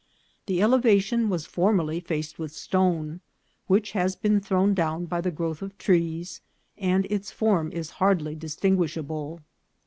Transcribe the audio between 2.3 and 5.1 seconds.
with stone, which has been thrown down